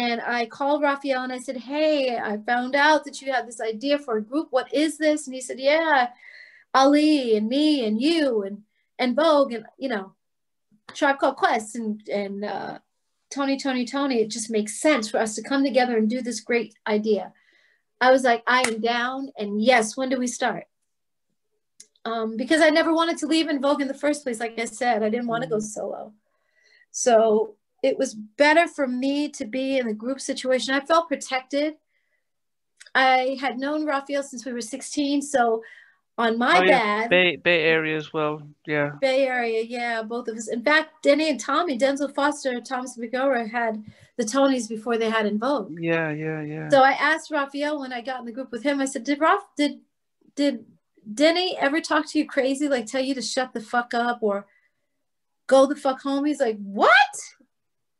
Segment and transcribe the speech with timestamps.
[0.00, 3.60] And I called Raphael and I said, Hey, I found out that you had this
[3.60, 4.48] idea for a group.
[4.48, 5.26] What is this?
[5.26, 6.08] And he said, Yeah,
[6.72, 8.62] Ali and me and you and
[8.98, 10.14] En Vogue and you know,
[10.94, 12.78] Tribe Called Quest and and uh,
[13.28, 14.22] Tony, Tony, Tony.
[14.22, 17.34] It just makes sense for us to come together and do this great idea.
[18.00, 19.30] I was like, I am down.
[19.36, 20.64] And yes, when do we start?
[22.06, 24.40] Um, because I never wanted to leave En Vogue in the first place.
[24.40, 26.14] Like I said, I didn't want to go solo.
[26.90, 30.74] So it was better for me to be in the group situation.
[30.74, 31.74] I felt protected.
[32.94, 35.22] I had known Raphael since we were 16.
[35.22, 35.62] So
[36.18, 36.78] on my oh, yeah.
[36.78, 37.10] dad.
[37.10, 38.42] Bay, Bay Area as well.
[38.66, 38.92] Yeah.
[39.00, 39.62] Bay Area.
[39.62, 40.02] Yeah.
[40.02, 40.48] Both of us.
[40.48, 43.82] In fact, Denny and Tommy, Denzel Foster, Thomas McElroy had
[44.16, 45.78] the Tonys before they had Vogue.
[45.80, 46.10] Yeah.
[46.10, 46.42] Yeah.
[46.42, 46.68] Yeah.
[46.68, 49.20] So I asked Raphael when I got in the group with him, I said, did
[49.20, 49.78] Raf, did,
[50.36, 50.66] did
[51.14, 52.68] Denny ever talk to you crazy?
[52.68, 54.46] Like tell you to shut the fuck up or
[55.46, 56.26] go the fuck home?
[56.26, 56.90] He's like, what?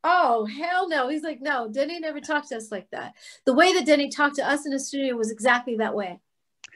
[0.03, 1.09] Oh, hell no.
[1.09, 3.13] He's like, no, Denny never talked to us like that.
[3.45, 6.19] The way that Denny talked to us in the studio was exactly that way.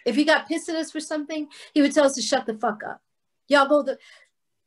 [0.05, 2.53] If he got pissed at us for something, he would tell us to shut the
[2.53, 3.01] fuck up.
[3.47, 3.97] Y'all go the,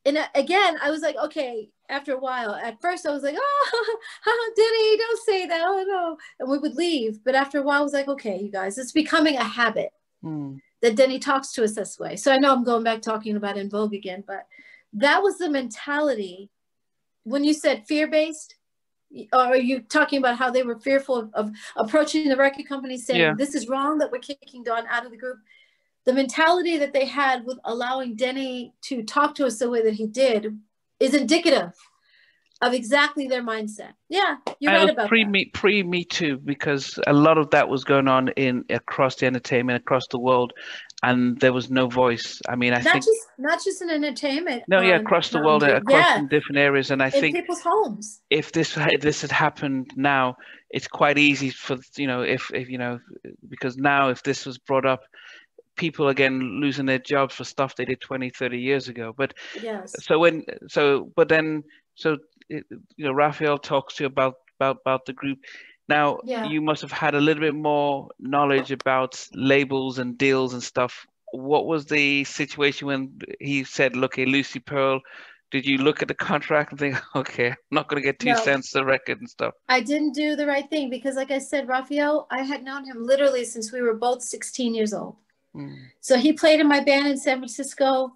[0.05, 4.01] and again, I was like, okay, after a while, at first I was like, oh,
[4.55, 5.61] Denny, don't say that.
[5.63, 6.17] Oh, no.
[6.39, 7.23] And we would leave.
[7.23, 9.89] But after a while, I was like, okay, you guys, it's becoming a habit
[10.23, 10.59] mm.
[10.81, 12.15] that Denny talks to us this way.
[12.15, 14.45] So I know I'm going back talking about En Vogue again, but
[14.93, 16.49] that was the mentality
[17.23, 18.55] when you said fear based,
[19.33, 23.19] are you talking about how they were fearful of, of approaching the record company saying
[23.19, 23.33] yeah.
[23.37, 25.39] this is wrong that we're kicking Dawn out of the group?
[26.05, 29.93] The mentality that they had with allowing Denny to talk to us the way that
[29.93, 30.57] he did
[30.99, 31.73] is indicative
[32.61, 33.93] of exactly their mindset.
[34.09, 35.29] Yeah, you're right uh, about pre that.
[35.29, 39.25] me pre me too because a lot of that was going on in across the
[39.25, 40.53] entertainment across the world,
[41.01, 42.41] and there was no voice.
[42.47, 44.63] I mean, I not think just not just in entertainment.
[44.67, 46.25] No, yeah, um, across the um, world, across yeah.
[46.29, 48.21] different areas, and I in think people's homes.
[48.29, 50.37] If this if this had happened now,
[50.69, 52.99] it's quite easy for you know if if you know
[53.47, 55.01] because now if this was brought up
[55.75, 59.95] people again losing their jobs for stuff they did 20 30 years ago but yes
[60.01, 61.63] so when so but then
[61.95, 62.17] so
[62.49, 62.63] you
[62.97, 65.39] know Raphael talks to you about about about the group.
[65.89, 66.45] Now yeah.
[66.45, 71.07] you must have had a little bit more knowledge about labels and deals and stuff.
[71.31, 75.01] What was the situation when he said, "Look, hey, Lucy Pearl"?
[75.51, 78.33] Did you look at the contract and think, "Okay, I'm not going to get two
[78.33, 79.55] no, cents a record and stuff"?
[79.67, 83.03] I didn't do the right thing because, like I said, Raphael, I had known him
[83.03, 85.15] literally since we were both 16 years old.
[85.55, 85.75] Mm.
[86.01, 88.13] So he played in my band in San Francisco.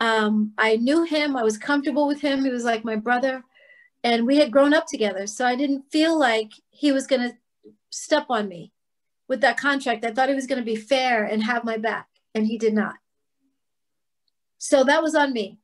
[0.00, 1.36] Um, I knew him.
[1.36, 2.42] I was comfortable with him.
[2.42, 3.44] He was like my brother
[4.02, 5.26] and we had grown up together.
[5.26, 7.36] So I didn't feel like he was going to
[7.90, 8.72] step on me
[9.28, 10.04] with that contract.
[10.04, 12.74] I thought he was going to be fair and have my back, and he did
[12.74, 12.96] not.
[14.58, 15.58] So that was on me.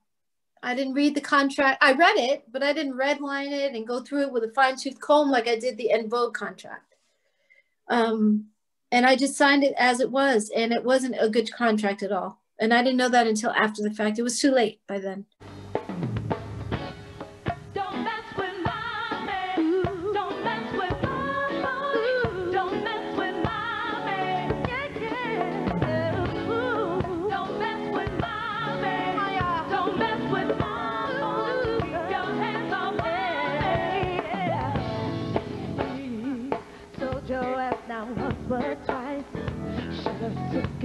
[0.63, 1.83] I didn't read the contract.
[1.83, 4.77] I read it, but I didn't redline it and go through it with a fine
[4.77, 6.95] tooth comb like I did the En Vogue contract.
[7.89, 8.47] Um,
[8.91, 12.13] and I just signed it as it was, and it wasn't a good contract at
[12.13, 12.41] all.
[12.59, 14.19] And I didn't know that until after the fact.
[14.19, 15.27] It was too late by then.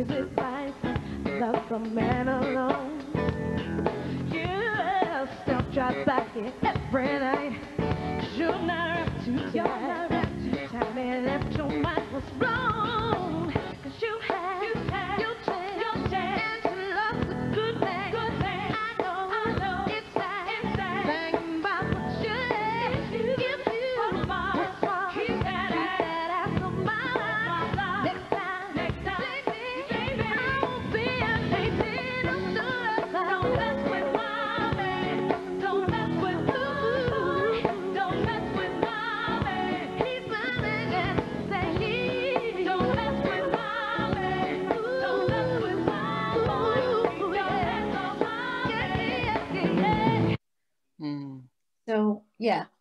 [0.01, 0.73] His advice,
[1.39, 3.03] left the man alone.
[4.33, 7.59] You still drive by here every night.
[8.39, 10.10] Not up to time.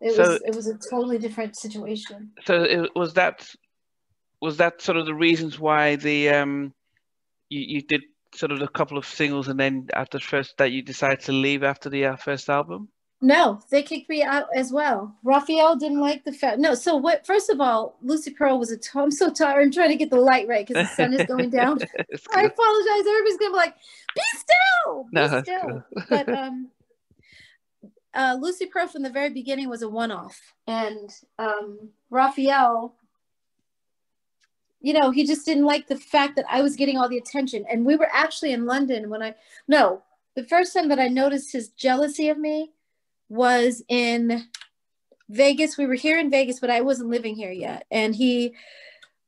[0.00, 2.32] It so, was it was a totally different situation.
[2.44, 3.49] So it was that
[4.41, 6.73] was that sort of the reasons why the um
[7.49, 8.02] you, you did
[8.35, 11.62] sort of a couple of singles and then after first that you decided to leave
[11.62, 12.88] after the uh, first album?
[13.23, 15.14] No, they kicked me out as well.
[15.23, 16.58] Raphael didn't like the fact.
[16.58, 17.26] No, so what?
[17.26, 18.79] First of all, Lucy Pearl was a.
[18.79, 19.61] T- I'm so tired.
[19.61, 21.79] I'm trying to get the light right because the sun is going down.
[22.35, 23.06] I apologize.
[23.06, 23.75] Everybody's gonna be like,
[24.14, 26.70] "Be still, be no, still." But um,
[28.14, 32.94] uh, Lucy Pearl from the very beginning was a one-off, and um, Raphael,
[34.80, 37.64] you know, he just didn't like the fact that I was getting all the attention.
[37.70, 39.34] And we were actually in London when I,
[39.68, 40.02] no,
[40.36, 42.72] the first time that I noticed his jealousy of me
[43.28, 44.46] was in
[45.28, 45.76] Vegas.
[45.76, 47.84] We were here in Vegas, but I wasn't living here yet.
[47.90, 48.54] And he,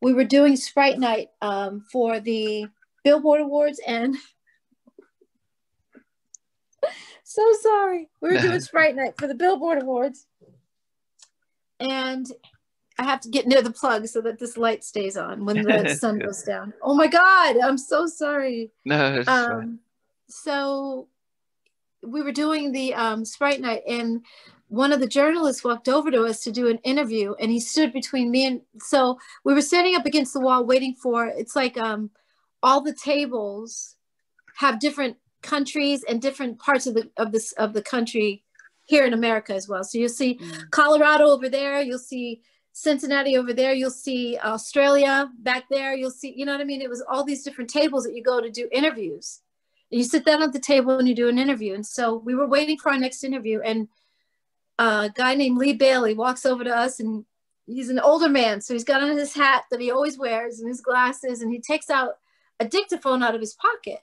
[0.01, 2.67] we were doing Sprite Night um, for the
[3.05, 3.81] Billboard Awards.
[3.87, 4.17] And
[7.35, 8.09] so sorry.
[8.21, 10.27] We were doing Sprite Night for the Billboard Awards.
[11.81, 12.27] And
[12.99, 15.95] I have to get near the plug so that this light stays on when the
[16.01, 16.73] sun goes down.
[16.83, 18.71] Oh my God, I'm so sorry.
[18.85, 19.81] No, um,
[20.29, 21.09] so
[22.03, 24.25] we were doing the um, Sprite Night, and
[24.69, 27.93] one of the journalists walked over to us to do an interview, and he stood
[27.93, 31.77] between me and so we were standing up against the wall waiting for it's like
[31.79, 32.11] um,
[32.63, 33.97] all the tables
[34.57, 38.45] have different countries and different parts of the of this of the country
[38.85, 39.85] here in America as well.
[39.85, 40.71] So you'll see mm.
[40.71, 42.43] Colorado over there, you'll see
[42.73, 46.83] Cincinnati over there, you'll see Australia back there, you'll see, you know what I mean?
[46.83, 49.41] It was all these different tables that you go to do interviews.
[49.91, 51.75] And you sit down at the table and you do an interview.
[51.75, 53.89] And so we were waiting for our next interview, and
[54.79, 57.25] a guy named Lee Bailey walks over to us, and
[57.67, 58.63] he's an older man.
[58.63, 61.61] So he's got on his hat that he always wears and his glasses, and he
[61.61, 62.15] takes out
[62.59, 64.01] a dictaphone out of his pocket.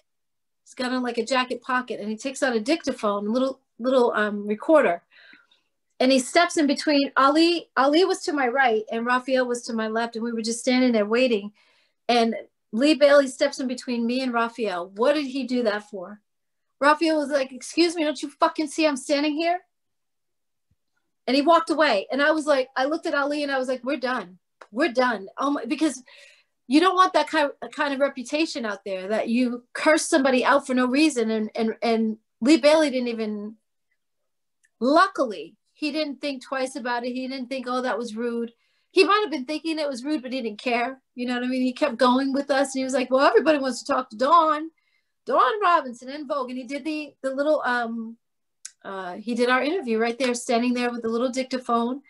[0.69, 3.59] He's got on like a jacket pocket, and he takes out a dictaphone, a little
[3.79, 5.01] little um, recorder
[5.99, 7.69] and he steps in between Ali.
[7.75, 10.59] Ali was to my right and Raphael was to my left, and we were just
[10.59, 11.51] standing there waiting.
[12.07, 12.35] And
[12.71, 14.91] Lee Bailey steps in between me and Raphael.
[14.95, 16.21] What did he do that for?
[16.79, 19.59] Raphael was like, "Excuse me, don't you fucking see I'm standing here?"
[21.27, 22.07] And he walked away.
[22.11, 24.39] And I was like, I looked at Ali and I was like, "We're done.
[24.71, 26.01] We're done." Oh my, because
[26.69, 30.75] you don't want that kind of, reputation out there that you curse somebody out for
[30.75, 31.31] no reason.
[31.31, 33.55] And and and Lee Bailey didn't even.
[34.79, 37.11] Luckily, he didn't think twice about it.
[37.11, 38.53] He didn't think, oh, that was rude.
[38.91, 41.01] He might have been thinking it was rude, but he didn't care.
[41.15, 41.63] You know what I mean?
[41.63, 44.15] He kept going with us, and he was like, well, everybody wants to talk to
[44.15, 44.69] Dawn,
[45.25, 48.15] Dawn Robinson En Vogue, and he did the the little um,
[48.85, 52.01] uh, he did our interview right there, standing there with the little dictaphone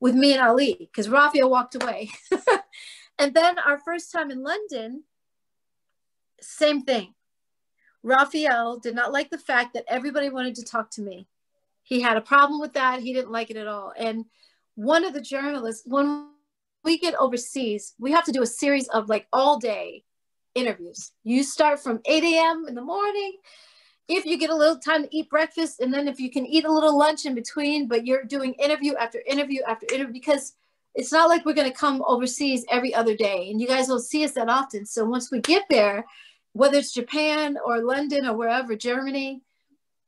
[0.00, 2.10] with me and Ali, because Raphael walked away.
[3.18, 5.04] and then our first time in London,
[6.40, 7.14] same thing.
[8.02, 11.26] Raphael did not like the fact that everybody wanted to talk to me.
[11.82, 13.00] He had a problem with that.
[13.00, 13.92] He didn't like it at all.
[13.96, 14.26] And
[14.74, 16.28] one of the journalists, when
[16.84, 20.04] we get overseas, we have to do a series of like all day
[20.54, 21.12] interviews.
[21.24, 22.66] You start from 8 a.m.
[22.68, 23.38] in the morning.
[24.06, 26.64] If you get a little time to eat breakfast, and then if you can eat
[26.64, 30.54] a little lunch in between, but you're doing interview after interview after interview because
[30.94, 34.00] it's not like we're going to come overseas every other day and you guys don't
[34.00, 34.84] see us that often.
[34.84, 36.04] So once we get there,
[36.52, 39.42] whether it's Japan or London or wherever, Germany,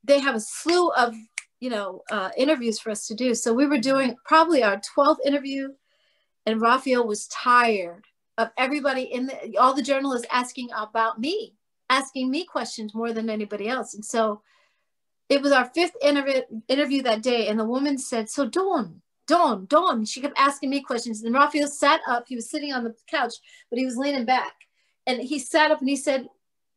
[0.03, 1.15] they have a slew of
[1.61, 3.35] you know, uh, interviews for us to do.
[3.35, 5.69] So we were doing probably our 12th interview,
[6.47, 8.07] and Raphael was tired
[8.39, 11.55] of everybody in the, all the journalists asking about me,
[11.91, 13.95] asking me questions more than anybody else.
[13.95, 14.41] And so
[15.29, 19.67] it was our fifth interview, interview that day, and the woman said, So, Dawn, Dawn,
[19.67, 20.05] Dawn.
[20.05, 21.23] She kept asking me questions.
[21.23, 22.25] And Raphael sat up.
[22.27, 23.35] He was sitting on the couch,
[23.71, 24.55] but he was leaning back.
[25.07, 26.27] And he sat up and he said,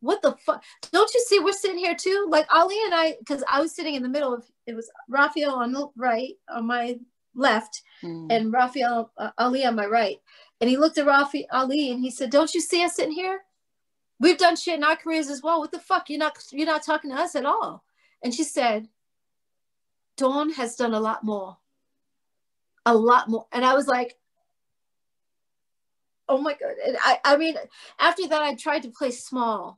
[0.02, 0.64] what the fuck?
[0.92, 2.28] Don't you see we're sitting here too?
[2.30, 5.56] Like Ali and I, because I was sitting in the middle of it was Raphael
[5.56, 7.00] on the right, on my
[7.34, 8.28] left, mm.
[8.30, 10.18] and Raphael uh, Ali on my right.
[10.60, 13.42] And he looked at Rafi Ali and he said, "Don't you see us sitting here?
[14.20, 15.60] We've done shit in our careers as well.
[15.60, 16.10] What the fuck?
[16.10, 17.86] You're not you're not talking to us at all."
[18.22, 18.90] And she said,
[20.18, 21.58] "Dawn has done a lot more,
[22.86, 24.18] a lot more." And I was like,
[26.28, 27.56] "Oh my god!" And I I mean,
[28.00, 29.78] after that, I tried to play small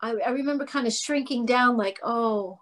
[0.00, 2.60] I, I remember kind of shrinking down like, oh,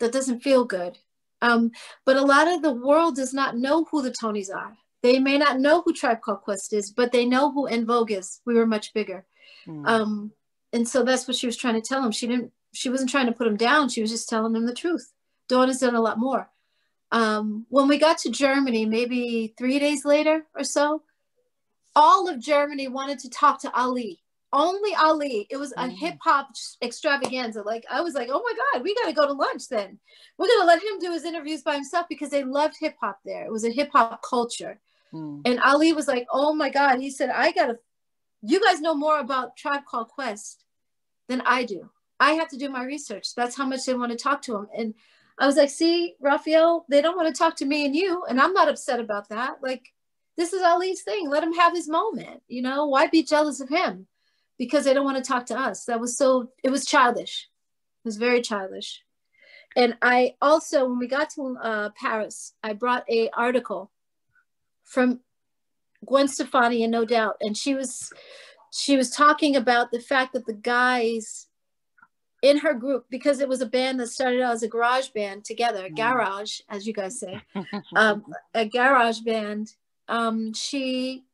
[0.00, 0.98] that doesn't feel good.
[1.40, 1.72] Um,
[2.04, 4.76] but a lot of the world does not know who the Tonys are.
[5.02, 8.12] They may not know who Tribe Called Quest is, but they know who En Vogue
[8.12, 8.40] is.
[8.46, 9.26] We were much bigger.
[9.66, 9.86] Mm.
[9.86, 10.32] Um,
[10.72, 12.12] and so that's what she was trying to tell him.
[12.12, 13.88] She didn't, she wasn't trying to put him down.
[13.88, 15.12] She was just telling him the truth.
[15.48, 16.48] Dawn has done a lot more.
[17.12, 21.02] Um, when we got to Germany, maybe three days later or so,
[21.94, 25.46] all of Germany wanted to talk to Ali only Ali.
[25.50, 25.92] It was a mm.
[25.92, 26.50] hip hop
[26.82, 27.62] extravaganza.
[27.62, 29.98] Like I was like, oh my god, we got to go to lunch then.
[30.36, 33.44] We're gonna let him do his interviews by himself because they loved hip hop there.
[33.44, 34.78] It was a hip hop culture.
[35.12, 35.42] Mm.
[35.44, 36.98] And Ali was like, oh my god.
[36.98, 37.78] He said, I gotta.
[38.44, 40.64] You guys know more about Tribe Called Quest
[41.28, 41.88] than I do.
[42.18, 43.34] I have to do my research.
[43.36, 44.66] That's how much they want to talk to him.
[44.76, 44.94] And
[45.38, 48.40] I was like, see, Raphael, they don't want to talk to me and you, and
[48.40, 49.56] I'm not upset about that.
[49.62, 49.88] Like,
[50.36, 51.28] this is Ali's thing.
[51.28, 52.42] Let him have his moment.
[52.48, 54.06] You know, why be jealous of him?
[54.62, 55.86] because they don't want to talk to us.
[55.86, 57.48] That was so, it was childish.
[58.04, 59.02] It was very childish.
[59.74, 63.90] And I also, when we got to uh, Paris, I brought a article
[64.84, 65.18] from
[66.06, 68.12] Gwen Stefani and No Doubt, and she was
[68.72, 71.48] she was talking about the fact that the guys
[72.42, 75.44] in her group because it was a band that started out as a garage band
[75.44, 75.96] together, mm.
[75.96, 77.40] garage, as you guys say,
[77.96, 79.72] um, a garage band.
[80.08, 81.24] Um, she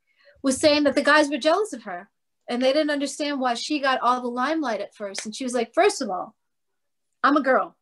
[0.42, 2.08] was saying that the guys were jealous of her
[2.48, 5.24] and they didn't understand why she got all the limelight at first.
[5.24, 6.36] And she was like, first of all,
[7.24, 7.74] I'm a girl.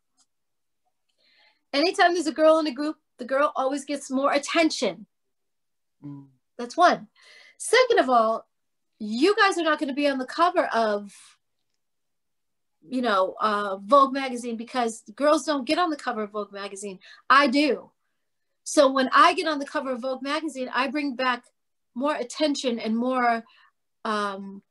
[1.73, 5.07] Anytime there's a girl in a group, the girl always gets more attention.
[6.03, 6.27] Mm.
[6.57, 7.09] That's one.
[7.59, 8.47] Second of all,
[8.99, 11.13] you guys are not going to be on the cover of
[12.89, 16.99] you know uh, vogue magazine because girls don't get on the cover of vogue magazine.
[17.29, 17.91] I do.
[18.69, 21.45] So when i get on the cover of vogue magazine i bring back
[21.95, 23.45] more attention and more
[24.05, 24.63] um,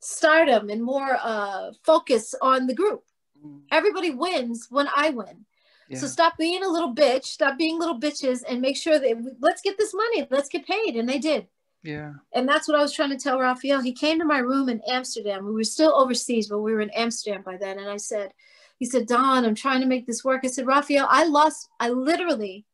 [0.00, 3.04] stardom and more uh, focus on the group.
[3.44, 3.60] Mm.
[3.70, 5.44] everybody wins when i win.
[5.88, 5.98] Yeah.
[5.98, 9.62] so stop being a little bitch stop being little bitches and make sure that let's
[9.62, 11.46] get this money let's get paid and they did
[11.82, 12.14] yeah.
[12.34, 13.80] And that's what I was trying to tell Raphael.
[13.80, 15.46] He came to my room in Amsterdam.
[15.46, 17.78] We were still overseas, but we were in Amsterdam by then.
[17.78, 18.32] And I said,
[18.78, 20.42] he said, Dawn, I'm trying to make this work.
[20.44, 22.64] I said, Raphael, I lost, I literally,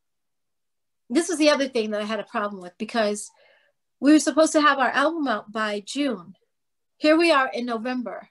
[1.09, 3.31] this was the other thing that I had a problem with because
[4.01, 6.35] we were supposed to have our album out by June.
[6.99, 8.29] Here we are in November.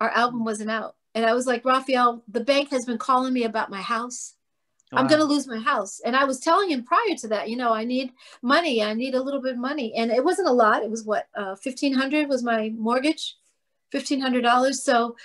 [0.00, 0.94] Our album wasn't out.
[1.14, 4.35] And I was like, Raphael, the bank has been calling me about my house.
[4.92, 5.00] Wow.
[5.00, 6.00] I'm going to lose my house.
[6.04, 8.12] And I was telling him prior to that, you know, I need
[8.42, 8.82] money.
[8.82, 9.92] I need a little bit of money.
[9.96, 10.84] And it wasn't a lot.
[10.84, 13.36] It was what, uh, 1500 was my mortgage,
[13.92, 14.74] $1,500.
[14.74, 15.16] So,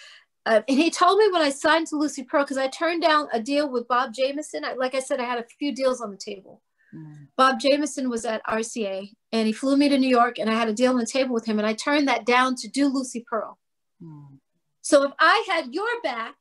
[0.47, 3.27] uh, and he told me when I signed to Lucy Pearl, because I turned down
[3.31, 4.65] a deal with Bob Jamieson.
[4.65, 6.61] I, like I said, I had a few deals on the table.
[6.93, 7.27] Mm.
[7.37, 10.67] Bob Jamieson was at RCA and he flew me to New York and I had
[10.67, 13.23] a deal on the table with him and I turned that down to do Lucy
[13.29, 13.57] Pearl.
[14.01, 14.39] Mm.
[14.81, 16.35] So if I had your back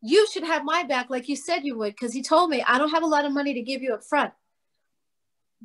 [0.00, 2.78] you should have my back like you said you would because he told me i
[2.78, 4.32] don't have a lot of money to give you up front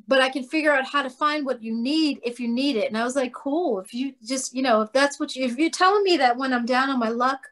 [0.08, 2.88] but i can figure out how to find what you need if you need it.
[2.88, 5.56] And i was like cool if you just you know if that's what you if
[5.56, 7.48] you're telling me that when i'm down on my luck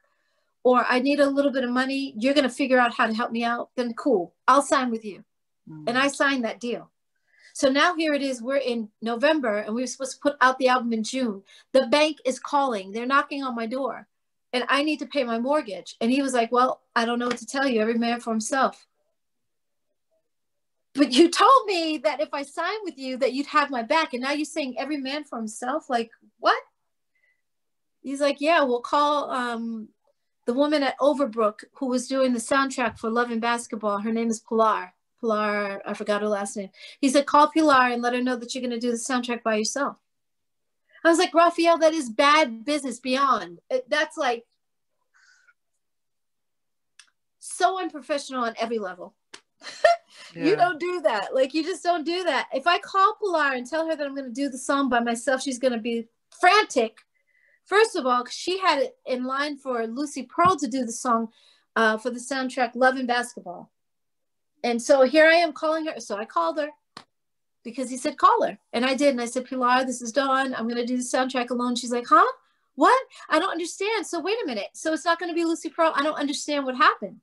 [0.65, 3.15] or i need a little bit of money you're going to figure out how to
[3.15, 5.25] help me out then cool i'll sign with you.
[5.71, 5.85] Mm.
[5.89, 6.89] and i signed that deal.
[7.55, 10.59] So now here it is we're in november and we were supposed to put out
[10.59, 11.43] the album in june.
[11.73, 14.09] The bank is calling they're knocking on my door
[14.53, 15.97] and I need to pay my mortgage.
[16.01, 17.81] And he was like, Well, I don't know what to tell you.
[17.81, 18.87] Every man for himself.
[20.95, 24.13] But you told me that if I signed with you, that you'd have my back.
[24.13, 25.89] And now you're saying every man for himself?
[25.89, 26.61] Like, what?
[28.03, 29.89] He's like, Yeah, we'll call um,
[30.47, 33.99] the woman at Overbrook who was doing the soundtrack for Love and Basketball.
[33.99, 34.93] Her name is Pilar.
[35.21, 36.71] Pilar, I forgot her last name.
[37.01, 39.43] He said, Call Pilar and let her know that you're going to do the soundtrack
[39.43, 39.97] by yourself.
[41.05, 43.61] I was like, Raphael, that is bad business beyond.
[43.89, 44.45] That's like
[47.39, 49.15] so unprofessional on every level.
[50.35, 50.45] yeah.
[50.45, 51.35] You don't do that.
[51.35, 52.49] Like, you just don't do that.
[52.53, 55.01] If I call Pilar and tell her that I'm going to do the song by
[55.01, 56.07] myself, she's going to be
[56.41, 56.99] frantic.
[57.65, 61.29] First of all, she had it in line for Lucy Pearl to do the song
[61.77, 63.71] uh, for the soundtrack Love and Basketball.
[64.65, 65.99] And so here I am calling her.
[65.99, 66.69] So I called her
[67.65, 68.59] because he said, call her.
[68.73, 69.11] And I did.
[69.11, 70.55] And I said, Pilar, this is Dawn.
[70.55, 71.77] I'm going to do the soundtrack alone.
[71.77, 72.31] She's like, huh?
[72.75, 73.01] What?
[73.29, 74.07] I don't understand.
[74.07, 74.69] So wait a minute.
[74.73, 75.93] So it's not going to be Lucy Pearl.
[75.95, 77.21] I don't understand what happened.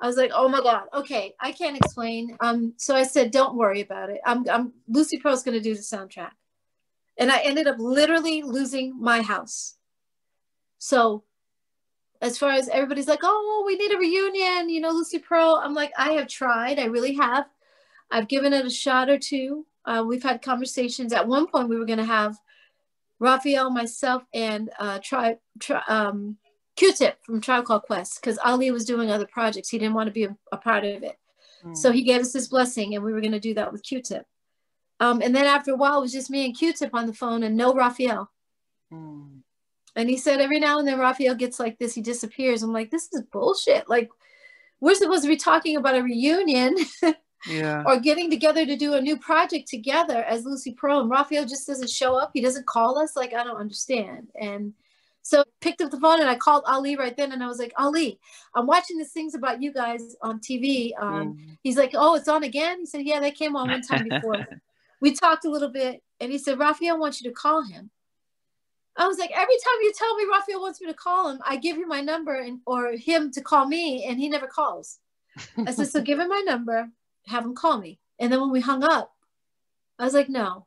[0.00, 0.84] I was like, oh my God.
[0.94, 1.34] Okay.
[1.40, 2.36] I can't explain.
[2.40, 4.20] Um, so I said, don't worry about it.
[4.24, 6.30] I'm, I'm Lucy Pearl's going to do the soundtrack.
[7.18, 9.74] And I ended up literally losing my house.
[10.78, 11.24] So
[12.22, 15.60] as far as everybody's like, oh, we need a reunion, you know, Lucy Pearl.
[15.62, 16.78] I'm like, I have tried.
[16.78, 17.46] I really have.
[18.10, 19.66] I've given it a shot or two.
[19.84, 21.12] Uh, we've had conversations.
[21.12, 22.36] At one point, we were going to have
[23.20, 26.36] Raphael, myself, and uh, tri- tri- um,
[26.76, 29.68] Q-Tip from Tribe Called Quest because Ali was doing other projects.
[29.68, 31.16] He didn't want to be a, a part of it.
[31.64, 31.76] Mm.
[31.76, 34.24] So he gave us his blessing, and we were going to do that with Q-Tip.
[35.00, 37.42] Um, and then after a while, it was just me and Q-Tip on the phone
[37.42, 38.30] and no Raphael.
[38.92, 39.40] Mm.
[39.96, 42.62] And he said every now and then Raphael gets like this, he disappears.
[42.62, 43.88] I'm like, this is bullshit.
[43.88, 44.10] Like,
[44.80, 46.76] we're supposed to be talking about a reunion.
[47.46, 47.82] yeah.
[47.86, 51.66] or getting together to do a new project together as Lucy Pearl and Raphael just
[51.66, 52.30] doesn't show up.
[52.34, 53.16] He doesn't call us.
[53.16, 54.28] Like, I don't understand.
[54.40, 54.74] And
[55.22, 57.72] so picked up the phone and I called Ali right then and I was like,
[57.76, 58.18] Ali,
[58.54, 60.92] I'm watching these things about you guys on TV.
[60.98, 61.58] Um, mm.
[61.62, 62.80] He's like, oh, it's on again?
[62.80, 64.46] He said, yeah, they came on one time before.
[65.00, 67.90] we talked a little bit and he said, Raphael wants you to call him.
[68.96, 71.56] I was like, every time you tell me Raphael wants me to call him, I
[71.56, 74.98] give him my number and or him to call me and he never calls.
[75.66, 76.90] I said, so give him my number
[77.26, 77.98] have him call me.
[78.18, 79.14] And then when we hung up,
[79.98, 80.66] I was like, no,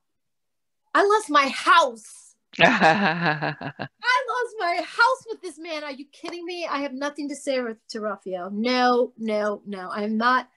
[0.94, 2.36] I lost my house.
[2.60, 5.84] I lost my house with this man.
[5.84, 6.68] Are you kidding me?
[6.70, 8.52] I have nothing to say to Raphael.
[8.52, 9.90] No, no, no.
[9.90, 10.50] I'm not.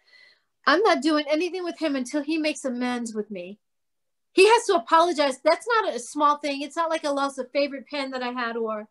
[0.67, 3.59] I'm not doing anything with him until he makes amends with me.
[4.33, 5.39] he has to apologize.
[5.45, 6.63] That's not a small thing.
[6.63, 8.89] It's not like I lost a favorite pen that I had or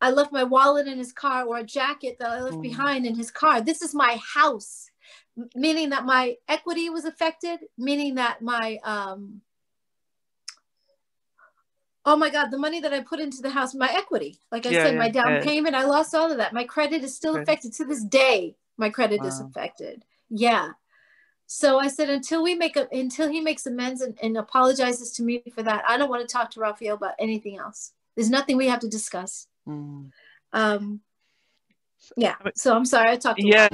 [0.00, 2.62] I left my wallet in his car or a jacket that I left mm.
[2.62, 3.60] behind in his car.
[3.60, 4.89] This is my house,
[5.54, 9.42] meaning that my equity was affected, meaning that my um
[12.04, 14.70] oh my god the money that i put into the house my equity like i
[14.70, 15.42] yeah, said yeah, my down yeah.
[15.42, 16.52] payment i lost all of that.
[16.52, 17.72] My credit is still affected.
[17.74, 19.26] To this day my credit wow.
[19.26, 20.04] is affected.
[20.30, 20.70] Yeah.
[21.46, 25.22] So i said until we make a until he makes amends and, and apologizes to
[25.22, 27.92] me for that i don't want to talk to raphael about anything else.
[28.16, 29.46] There's nothing we have to discuss.
[29.68, 30.10] Mm.
[30.52, 31.00] um
[32.16, 33.68] yeah so i'm sorry i talked yeah